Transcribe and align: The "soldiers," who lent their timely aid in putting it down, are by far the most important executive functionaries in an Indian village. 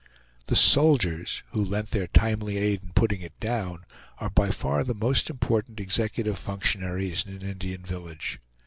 The 0.47 0.55
"soldiers," 0.55 1.43
who 1.51 1.63
lent 1.63 1.91
their 1.91 2.07
timely 2.07 2.57
aid 2.57 2.81
in 2.81 2.89
putting 2.95 3.21
it 3.21 3.39
down, 3.39 3.85
are 4.17 4.31
by 4.31 4.49
far 4.49 4.83
the 4.83 4.95
most 4.95 5.29
important 5.29 5.79
executive 5.79 6.39
functionaries 6.39 7.23
in 7.23 7.35
an 7.35 7.43
Indian 7.43 7.83
village. 7.83 8.39